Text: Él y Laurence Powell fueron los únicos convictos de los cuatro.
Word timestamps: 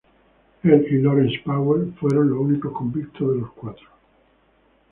Él 0.63 0.87
y 0.89 0.95
Laurence 0.99 1.43
Powell 1.45 1.93
fueron 1.93 2.31
los 2.31 2.39
únicos 2.39 2.73
convictos 2.73 3.35
de 3.35 3.41
los 3.41 3.51
cuatro. 3.51 3.85